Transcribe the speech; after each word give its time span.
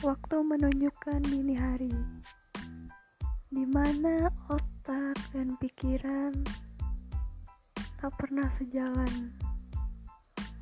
Waktu 0.00 0.40
menunjukkan 0.40 1.28
dini 1.28 1.52
hari, 1.52 1.92
di 3.52 3.68
mana 3.68 4.32
otak 4.48 5.12
dan 5.28 5.60
pikiran 5.60 6.32
tak 8.00 8.08
pernah 8.16 8.48
sejalan. 8.56 9.28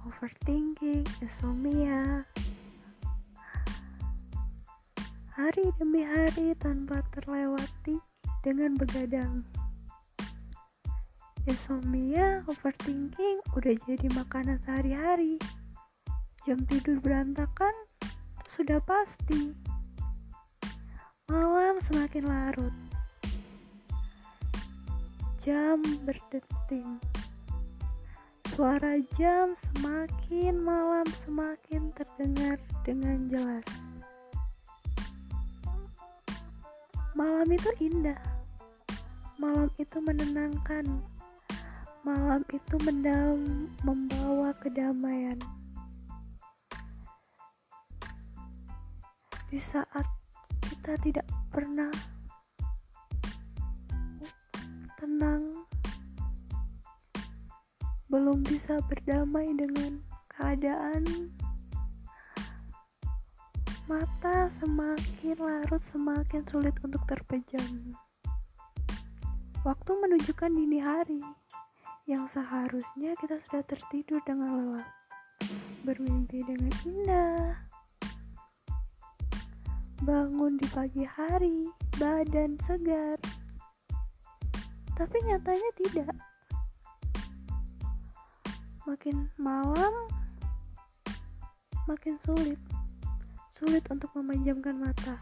Overthinking, 0.03 1.07
insomnia, 1.23 2.27
hari 5.39 5.71
demi 5.79 6.03
hari 6.03 6.59
tanpa 6.59 6.99
terlewati 7.15 7.95
dengan 8.43 8.75
begadang. 8.75 9.47
Insomnia, 11.47 12.43
overthinking 12.51 13.39
udah 13.55 13.75
jadi 13.87 14.11
makanan 14.19 14.59
sehari-hari. 14.67 15.39
Jam 16.43 16.59
tidur 16.67 16.99
berantakan 16.99 17.71
sudah 18.59 18.83
pasti. 18.83 19.55
Malam 21.31 21.79
semakin 21.79 22.27
larut. 22.27 22.75
Jam 25.39 25.79
berdeting. 26.03 26.99
Suara 28.51 28.99
jam 29.15 29.55
semakin 29.55 30.59
malam 30.59 31.07
semakin 31.23 31.95
terdengar 31.95 32.59
dengan 32.83 33.31
jelas. 33.31 33.67
Malam 37.15 37.47
itu 37.55 37.71
indah. 37.79 38.19
Malam 39.39 39.71
itu 39.79 40.03
menenangkan. 40.03 40.83
Malam 42.03 42.43
itu 42.51 42.75
mendam 42.83 43.71
membawa 43.87 44.51
kedamaian. 44.59 45.39
Di 49.49 49.57
saat 49.57 50.05
kita 50.69 50.93
tidak 51.01 51.25
pernah 51.49 51.89
tenang, 55.01 55.65
belum 58.13 58.45
bisa 58.45 58.77
berdamai 58.93 59.49
dengan 59.57 60.05
keadaan, 60.37 61.33
mata 63.89 64.53
semakin 64.61 65.37
larut, 65.41 65.81
semakin 65.89 66.45
sulit 66.45 66.77
untuk 66.85 67.01
terpejam. 67.09 67.97
Waktu 69.65 69.91
menunjukkan 69.97 70.53
dini 70.53 70.85
hari 70.85 71.25
yang 72.05 72.29
seharusnya 72.29 73.17
kita 73.17 73.41
sudah 73.49 73.65
tertidur 73.65 74.21
dengan 74.29 74.61
lelap, 74.61 74.89
bermimpi 75.89 76.45
dengan 76.45 76.73
indah 76.85 77.68
bangun 80.07 80.55
di 80.55 80.67
pagi 80.71 81.03
hari, 81.03 81.67
badan 81.99 82.55
segar. 82.63 83.19
Tapi 84.95 85.17
nyatanya 85.27 85.71
tidak. 85.75 86.15
Makin 88.87 89.27
malam, 89.43 89.95
makin 91.91 92.15
sulit. 92.23 92.61
Sulit 93.51 93.83
untuk 93.91 94.15
memejamkan 94.15 94.79
mata. 94.79 95.19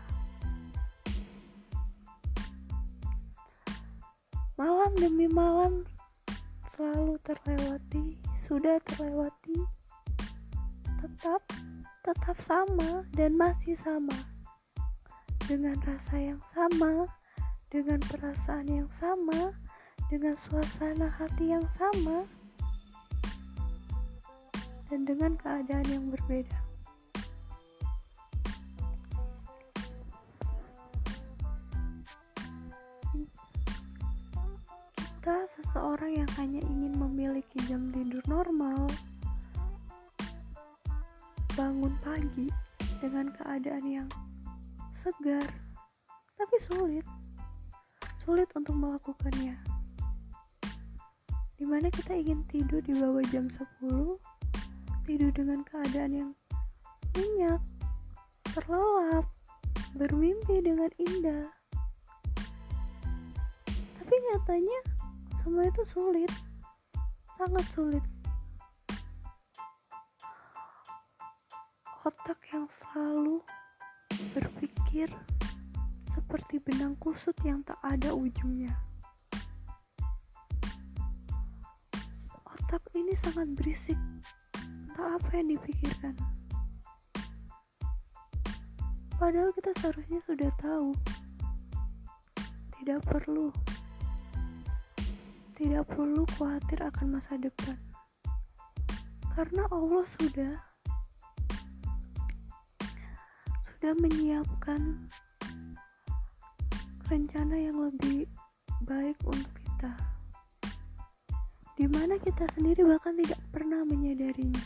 Malam 4.61 4.93
demi 5.01 5.29
malam 5.29 5.89
selalu 6.77 7.17
terlewati, 7.25 8.21
sudah 8.45 8.77
terlewati. 8.93 9.57
Tetap 11.01 11.43
tetap 12.05 12.37
sama 12.45 13.03
dan 13.17 13.35
masih 13.35 13.75
sama 13.75 14.36
dengan 15.47 15.79
rasa 15.87 16.19
yang 16.19 16.43
sama, 16.51 17.07
dengan 17.71 18.03
perasaan 18.03 18.67
yang 18.67 18.91
sama, 18.99 19.55
dengan 20.11 20.35
suasana 20.35 21.07
hati 21.07 21.55
yang 21.55 21.63
sama, 21.71 22.27
dan 24.91 25.07
dengan 25.07 25.39
keadaan 25.39 25.87
yang 25.87 26.11
berbeda. 26.11 26.59
Kita 34.99 35.43
seseorang 35.59 36.27
yang 36.27 36.31
hanya 36.39 36.63
ingin 36.67 36.95
memiliki 36.99 37.59
jam 37.71 37.95
tidur 37.95 38.23
normal, 38.27 38.91
bangun 41.55 41.95
pagi 42.03 42.51
dengan 42.99 43.31
keadaan 43.35 43.87
yang 43.87 44.09
segar, 45.07 45.47
tapi 46.35 46.57
sulit. 46.67 47.07
Sulit 48.27 48.51
untuk 48.59 48.75
melakukannya. 48.75 49.55
Di 51.55 51.63
mana 51.63 51.87
kita 51.95 52.11
ingin 52.19 52.43
tidur 52.51 52.83
di 52.83 52.91
bawah 52.91 53.23
jam 53.31 53.47
10, 53.47 54.19
tidur 55.07 55.31
dengan 55.31 55.63
keadaan 55.63 56.11
yang 56.11 56.31
nyenyak, 57.15 57.63
terlelap, 58.51 59.31
bermimpi 59.95 60.59
dengan 60.59 60.91
indah. 60.99 61.55
Tapi 64.03 64.15
nyatanya 64.27 64.81
semua 65.39 65.71
itu 65.71 65.87
sulit, 65.87 66.33
sangat 67.39 67.63
sulit. 67.71 68.03
Otak 72.03 72.43
yang 72.51 72.67
selalu 72.67 73.39
berpikir 74.35 74.76
seperti 76.17 76.59
benang 76.65 76.97
kusut 76.97 77.37
yang 77.45 77.63
tak 77.63 77.79
ada 77.87 78.11
ujungnya. 78.11 78.75
Otak 82.43 82.83
ini 82.99 83.15
sangat 83.15 83.47
berisik, 83.55 84.01
tak 84.91 85.23
apa 85.23 85.31
yang 85.39 85.55
dipikirkan. 85.55 86.15
Padahal 89.17 89.55
kita 89.55 89.71
seharusnya 89.79 90.21
sudah 90.27 90.51
tahu, 90.59 90.91
tidak 92.83 93.01
perlu, 93.07 93.55
tidak 95.55 95.85
perlu 95.89 96.27
khawatir 96.35 96.81
akan 96.83 97.07
masa 97.17 97.39
depan, 97.39 97.79
karena 99.37 99.63
Allah 99.71 100.05
sudah 100.21 100.66
menyiapkan 103.95 105.07
rencana 107.07 107.55
yang 107.55 107.79
lebih 107.79 108.27
baik 108.83 109.15
untuk 109.23 109.53
kita. 109.63 109.93
Di 111.77 111.87
mana 111.87 112.19
kita 112.19 112.49
sendiri 112.57 112.83
bahkan 112.83 113.15
tidak 113.21 113.39
pernah 113.55 113.87
menyadarinya. 113.87 114.65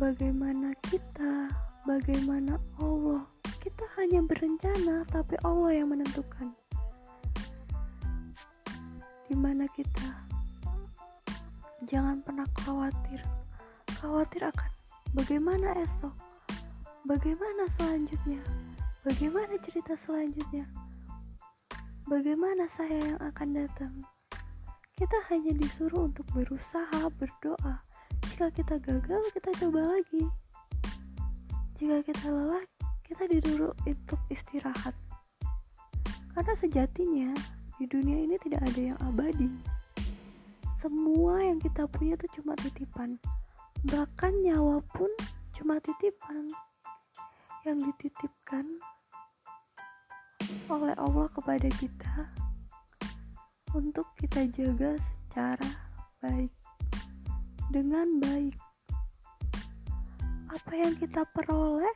Bagaimana 0.00 0.72
kita 0.88 1.52
bagaimana 1.84 2.56
Allah. 2.80 3.28
Kita 3.60 3.84
hanya 4.00 4.20
berencana 4.24 5.04
tapi 5.08 5.36
Allah 5.44 5.72
yang 5.72 5.92
menentukan. 5.92 6.52
Di 9.24 9.36
mana 9.36 9.64
kita? 9.72 10.24
Jangan 11.88 12.20
pernah 12.24 12.48
khawatir. 12.64 13.20
Khawatir 14.00 14.44
akan 14.48 14.70
Bagaimana 15.14 15.78
esok? 15.78 16.10
Bagaimana 17.06 17.70
selanjutnya? 17.78 18.42
Bagaimana 19.06 19.54
cerita 19.62 19.94
selanjutnya? 19.94 20.66
Bagaimana 22.10 22.66
saya 22.66 22.98
yang 22.98 23.22
akan 23.22 23.54
datang? 23.54 23.94
Kita 24.98 25.14
hanya 25.30 25.54
disuruh 25.54 26.10
untuk 26.10 26.26
berusaha, 26.34 27.06
berdoa. 27.14 27.86
Jika 28.26 28.50
kita 28.58 28.74
gagal, 28.82 29.22
kita 29.38 29.54
coba 29.62 29.94
lagi. 29.94 30.26
Jika 31.78 32.02
kita 32.10 32.34
lelah, 32.34 32.66
kita 33.06 33.30
disuruh 33.30 33.70
untuk 33.86 34.18
istirahat. 34.34 34.98
Karena 36.34 36.54
sejatinya 36.58 37.30
di 37.78 37.86
dunia 37.86 38.18
ini 38.18 38.34
tidak 38.42 38.66
ada 38.66 38.82
yang 38.82 38.98
abadi. 38.98 39.46
Semua 40.74 41.38
yang 41.38 41.62
kita 41.62 41.86
punya 41.86 42.18
itu 42.18 42.26
cuma 42.42 42.58
titipan 42.58 43.14
bahkan 43.84 44.32
nyawa 44.40 44.80
pun 44.96 45.12
cuma 45.52 45.76
titipan 45.76 46.48
yang 47.68 47.76
dititipkan 47.76 48.80
oleh 50.72 50.96
Allah 50.96 51.28
kepada 51.36 51.68
kita 51.76 52.32
untuk 53.76 54.08
kita 54.16 54.48
jaga 54.56 54.96
secara 54.96 55.68
baik. 56.24 56.52
Dengan 57.68 58.08
baik. 58.20 58.56
Apa 60.48 60.72
yang 60.72 60.94
kita 60.96 61.26
peroleh 61.34 61.92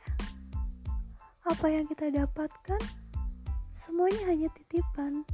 apa 1.47 1.65
yang 1.71 1.89
kita 1.89 2.13
dapatkan 2.13 2.77
semuanya 3.73 4.29
hanya 4.29 4.49
titipan 4.53 5.25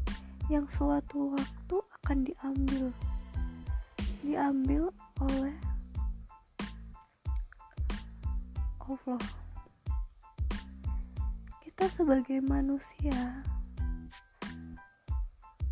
yang 0.48 0.64
suatu 0.72 1.36
waktu 1.36 1.76
akan 2.00 2.18
diambil. 2.24 2.86
Diambil 4.24 4.84
oleh 5.20 5.56
Allah. 8.86 9.18
Kita 11.66 11.90
sebagai 11.90 12.38
manusia 12.46 13.42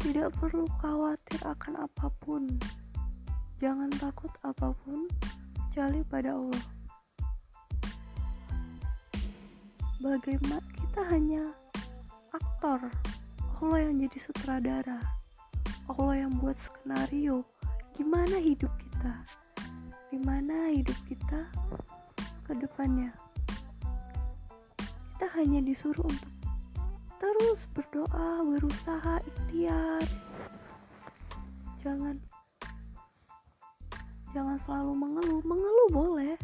tidak 0.01 0.33
perlu 0.41 0.65
khawatir 0.81 1.37
akan 1.45 1.85
apa 1.85 2.09
pun. 2.25 2.49
Jangan 3.61 3.93
takut 4.01 4.33
apa 4.41 4.73
pun 4.81 5.05
kecuali 5.69 6.01
pada 6.09 6.33
Allah. 6.33 6.65
Bagaimana 10.01 10.65
kita 10.73 11.01
hanya 11.13 11.53
aktor, 12.33 12.89
Allah 13.61 13.79
yang 13.85 14.01
jadi 14.09 14.19
sutradara, 14.19 14.99
Allah 15.85 16.25
yang 16.25 16.33
buat 16.41 16.57
skenario 16.57 17.45
gimana 17.93 18.41
hidup 18.41 18.73
kita, 18.81 19.21
gimana 20.09 20.73
hidup 20.73 20.97
kita 21.05 21.45
ke 22.43 22.53
depannya. 22.59 23.15
Kita 25.15 25.27
hanya 25.39 25.63
disuruh 25.63 26.03
untuk 26.03 26.31
terus 27.23 27.63
berdoa 27.71 28.43
berusaha 28.43 29.23
ikhtiar. 29.23 30.03
Jangan 31.79 32.19
jangan 34.35 34.57
selalu 34.67 34.93
mengeluh. 34.99 35.41
Mengeluh 35.47 35.89
boleh 35.95 36.35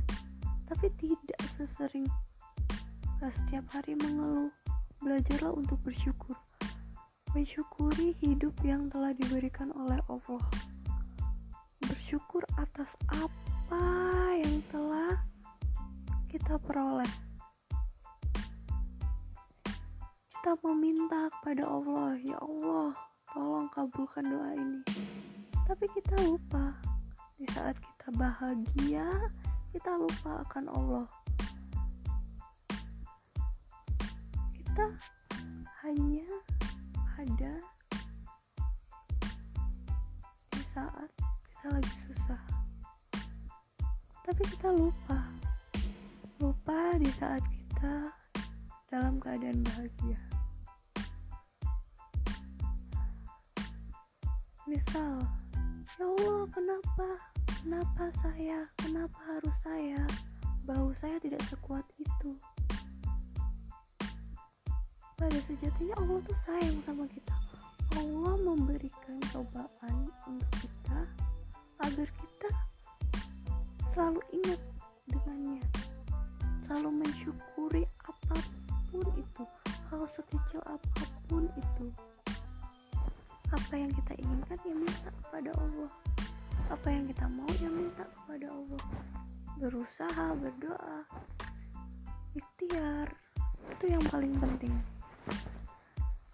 tapi 0.71 0.87
tidak 0.95 1.41
sesering. 1.59 2.07
Setiap 3.19 3.67
hari 3.75 3.99
mengeluh. 3.99 4.53
Belajarlah 5.03 5.51
untuk 5.51 5.79
bersyukur. 5.83 6.39
Mensyukuri 7.35 8.15
hidup 8.23 8.55
yang 8.63 8.87
telah 8.87 9.11
diberikan 9.11 9.75
oleh 9.75 9.99
Allah. 10.07 10.43
Bersyukur 11.83 12.47
atas 12.55 12.95
apa 13.11 13.83
yang 14.39 14.63
telah 14.71 15.19
kita 16.39 16.55
peroleh. 16.63 17.11
Kita 20.31 20.55
meminta 20.65 21.27
kepada 21.35 21.67
Allah 21.67 22.15
ya 22.23 22.39
Allah 22.39 22.95
tolong 23.35 23.67
kabulkan 23.75 24.23
doa 24.23 24.55
ini. 24.55 24.81
Tapi 25.67 25.85
kita 25.93 26.15
lupa 26.25 26.73
di 27.35 27.45
saat 27.51 27.75
kita 27.75 28.07
bahagia 28.15 29.05
kita 29.69 29.91
lupa 29.99 30.41
akan 30.49 30.65
Allah. 30.73 31.07
Kita 34.55 34.85
hanya 35.85 36.29
ada 37.19 37.53
di 40.49 40.63
saat 40.73 41.09
kita 41.51 41.67
lagi 41.77 41.93
susah. 42.09 42.41
Tapi 44.25 44.41
kita 44.49 44.73
lupa 44.73 45.28
di 46.99 47.07
saat 47.15 47.39
kita 47.47 48.11
dalam 48.91 49.23
keadaan 49.23 49.63
bahagia. 49.63 50.19
Misal 54.67 55.23
ya 55.95 56.03
Allah 56.03 56.43
kenapa? 56.51 57.07
Kenapa 57.63 58.03
saya? 58.19 58.67
Kenapa 58.83 59.15
harus 59.31 59.55
saya? 59.63 60.03
Bau 60.67 60.91
saya 60.99 61.15
tidak 61.23 61.39
sekuat 61.47 61.87
itu. 62.03 62.35
Pada 65.15 65.39
sejatinya 65.47 65.95
Allah 66.03 66.19
tuh 66.27 66.39
sayang 66.43 66.83
sama 66.83 67.07
kita. 67.07 67.35
Allah 67.95 68.35
memberikan 68.43 69.23
cobaan 69.31 69.95
untuk 70.27 70.51
kita 70.59 70.99
agar 71.79 72.07
kita 72.11 72.49
selalu 73.95 74.19
ingat 74.35 74.59
dengannya 75.07 75.63
selalu 76.69 77.01
mensyukuri 77.01 77.81
apa 78.05 78.37
pun 78.93 79.01
itu 79.17 79.41
hal 79.89 80.05
sekecil 80.05 80.61
apa 80.69 81.01
pun 81.25 81.49
itu. 81.57 81.85
Apa 83.49 83.73
yang 83.73 83.89
kita 83.89 84.13
inginkan 84.21 84.57
ya 84.61 84.75
minta 84.77 85.09
kepada 85.09 85.49
Allah. 85.57 85.89
Apa 86.69 86.87
yang 86.93 87.09
kita 87.09 87.25
mau 87.33 87.49
ya 87.57 87.73
minta 87.73 88.05
kepada 88.05 88.53
Allah. 88.53 88.83
Berusaha 89.57 90.25
berdoa 90.37 90.97
ikhtiar. 92.37 93.17
Itu 93.73 93.85
yang 93.89 94.05
paling 94.13 94.37
penting. 94.37 94.77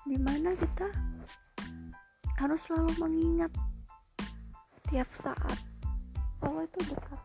Di 0.03 0.19
mana 0.19 0.51
kita 0.59 0.91
harus 2.43 2.59
selalu 2.67 2.91
mengingat 2.99 3.55
setiap 4.67 5.07
saat. 5.15 5.63
Allah 6.43 6.67
itu 6.67 6.91
dekat. 6.91 7.23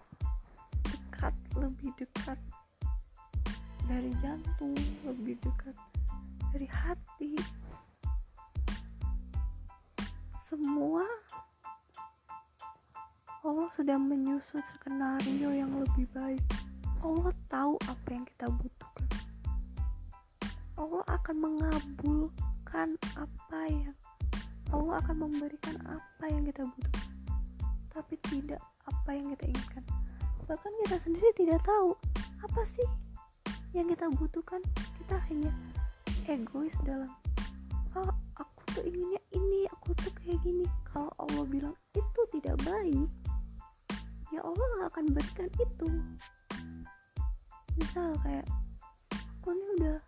Dekat 0.86 1.34
lebih 1.58 1.90
dekat 1.98 2.38
dari 3.90 4.14
jantung 4.22 4.78
lebih 5.02 5.34
dekat 5.42 5.74
dari 6.54 6.70
hati. 6.70 7.34
Semua 10.46 11.02
Allah 13.42 13.66
sudah 13.74 13.98
menyusun 13.98 14.62
skenario 14.62 15.50
yang 15.50 15.74
lebih 15.74 16.06
baik. 16.14 16.38
Allah 17.02 17.34
tahu 17.50 17.74
apa 17.90 18.08
yang 18.14 18.22
kita 18.30 18.46
butuhkan. 18.46 19.08
Allah 20.78 21.02
akan 21.10 21.36
mengabulkan 21.42 22.94
apa 23.18 23.60
yang 23.66 23.96
Allah 24.70 25.02
akan 25.02 25.26
memberikan 25.26 25.74
apa 25.82 26.24
yang 26.30 26.46
kita 26.46 26.62
butuhkan 26.62 27.10
tapi 27.90 28.14
tidak 28.30 28.62
apa 28.86 29.10
yang 29.18 29.34
kita 29.34 29.50
inginkan. 29.50 29.84
Bahkan 30.46 30.72
kita 30.86 30.96
sendiri 31.02 31.30
tidak 31.34 31.58
tahu 31.66 31.98
apa 32.46 32.62
sih 32.70 32.86
yang 33.70 33.86
kita 33.86 34.06
butuhkan 34.18 34.62
kita 34.98 35.16
hanya 35.30 35.52
egois 36.26 36.74
dalam 36.82 37.10
oh 37.98 38.10
aku 38.38 38.60
tuh 38.74 38.84
inginnya 38.86 39.22
ini 39.34 39.66
aku 39.70 39.94
tuh 39.98 40.12
kayak 40.22 40.38
gini. 40.46 40.66
Kalau 40.90 41.10
Allah 41.18 41.44
bilang 41.46 41.76
itu 41.94 42.20
tidak 42.34 42.58
baik 42.66 43.10
ya 44.30 44.40
Allah 44.46 44.66
gak 44.78 44.88
akan 44.94 45.06
berikan 45.10 45.50
itu. 45.58 45.88
Misal 47.78 48.14
kayak 48.22 48.46
aku 49.40 49.54
ini 49.54 49.66
udah 49.82 49.98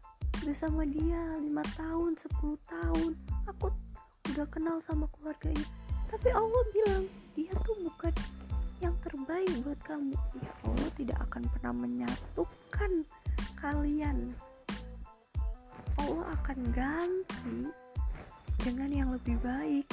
bersama 0.43 0.83
dia 0.87 1.23
lima 1.39 1.63
tahun 1.79 2.19
10 2.19 2.59
tahun 2.67 3.13
aku 3.47 3.71
udah 4.35 4.47
kenal 4.51 4.79
sama 4.87 5.07
keluarga 5.19 5.51
ini. 5.51 5.67
Tapi 6.11 6.29
Allah 6.31 6.63
bilang 6.71 7.05
dia 7.35 7.55
tuh 7.67 7.77
bukan 7.83 8.15
yang 8.83 8.95
terbaik 9.03 9.51
buat 9.63 9.79
kamu. 9.87 10.15
Ya 10.43 10.53
Allah 10.67 10.91
tidak 10.99 11.19
akan 11.31 11.43
pernah 11.55 11.75
menyatukan 11.75 13.07
kalian. 13.63 14.35
Allah 15.95 16.35
akan 16.43 16.59
ganti 16.75 17.71
dengan 18.59 18.91
yang 18.91 19.09
lebih 19.15 19.39
baik. 19.39 19.87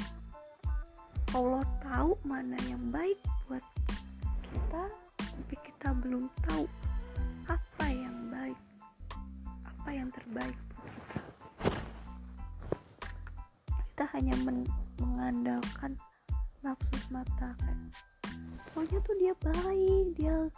Allah 1.38 1.62
tahu 1.86 2.18
mana 2.26 2.58
yang 2.66 2.82
baik 2.90 3.22
buat 3.46 3.62
kita 4.50 4.90
tapi 5.22 5.56
kita 5.62 5.94
belum 6.02 6.26
tahu 6.42 6.66
apa 7.46 7.86
yang 7.94 8.18
baik 8.34 8.58
apa 9.62 9.90
yang 9.94 10.10
terbaik 10.10 10.58
buat 10.74 10.90
kita. 10.90 11.22
Kita 13.70 14.06
hanya 14.18 14.34
men 14.42 14.66
mengandalkan 14.98 15.94
nafsu 16.66 16.98
semata 17.06 17.54
kan? 17.62 17.78
Pokoknya 18.74 18.98
tuh 19.06 19.16
dia 19.22 19.34
baik 19.46 20.06
dia 20.18 20.50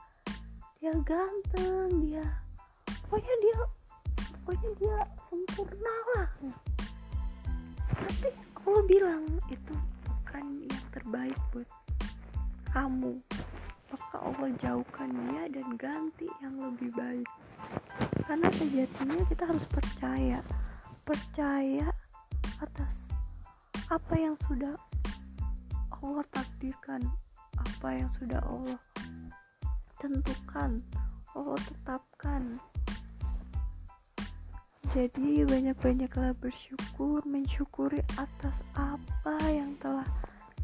dia 0.79 0.95
ganteng 1.03 2.07
dia 2.07 2.40
pokoknya 3.11 3.35
dia 3.43 3.59
pokoknya 4.39 4.71
dia 4.79 4.97
sempurna 5.27 5.95
lah. 6.15 6.27
Tapi 7.91 8.31
Allah 8.63 8.83
bilang 8.87 9.27
itu 9.51 9.75
bukan 10.07 10.63
yang 10.63 10.85
terbaik 10.95 11.35
buat 11.51 11.67
kamu. 12.71 13.19
Maka 13.91 14.15
Allah 14.15 14.49
jauhkan 14.63 15.11
dia 15.27 15.43
dan 15.51 15.67
ganti 15.75 16.31
yang 16.39 16.55
lebih 16.55 16.87
baik. 16.95 17.27
Karena 18.23 18.47
sejatinya 18.55 19.27
kita 19.27 19.43
harus 19.43 19.65
percaya. 19.67 20.39
Percaya 21.03 21.91
atas 22.63 23.11
apa 23.91 24.15
yang 24.15 24.39
sudah 24.47 24.71
Allah 25.99 26.23
takdirkan 26.31 27.03
apa 27.59 27.87
yang 27.91 28.07
sudah 28.15 28.39
Allah 28.39 28.79
tentukan 29.99 30.79
Allah 31.35 31.59
tetapkan 31.67 32.55
jadi 34.91 35.47
banyak-banyaklah 35.47 36.35
bersyukur, 36.43 37.23
mensyukuri 37.23 38.03
atas 38.19 38.59
apa 38.75 39.39
yang 39.47 39.71
telah 39.79 40.03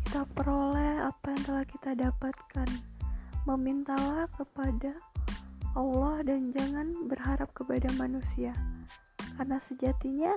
kita 0.03 0.27
peroleh, 0.35 0.99
apa 0.99 1.31
yang 1.31 1.43
telah 1.47 1.63
kita 1.63 1.91
dapatkan. 1.95 2.67
Memintalah 3.47 4.27
kepada 4.35 4.91
Allah 5.79 6.19
dan 6.27 6.51
jangan 6.51 7.07
berharap 7.07 7.47
kepada 7.55 7.87
manusia. 7.95 8.51
Karena 9.39 9.63
sejatinya 9.63 10.35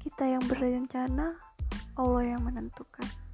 kita 0.00 0.24
yang 0.24 0.44
berencana, 0.48 1.36
Allah 1.92 2.24
yang 2.24 2.40
menentukan. 2.40 3.27